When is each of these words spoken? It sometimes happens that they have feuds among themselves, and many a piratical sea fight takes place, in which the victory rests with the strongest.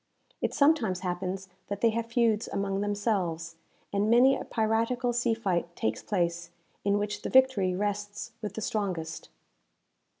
It 0.41 0.51
sometimes 0.55 1.01
happens 1.01 1.47
that 1.67 1.81
they 1.81 1.91
have 1.91 2.07
feuds 2.07 2.47
among 2.47 2.81
themselves, 2.81 3.57
and 3.93 4.09
many 4.09 4.35
a 4.35 4.43
piratical 4.43 5.13
sea 5.13 5.35
fight 5.35 5.75
takes 5.75 6.01
place, 6.01 6.49
in 6.83 6.97
which 6.97 7.21
the 7.21 7.29
victory 7.29 7.75
rests 7.75 8.31
with 8.41 8.55
the 8.55 8.61
strongest. 8.61 9.29